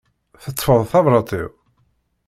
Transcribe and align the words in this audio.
Teṭṭfeḍ 0.43 0.81
tabrat-iw? 0.91 1.49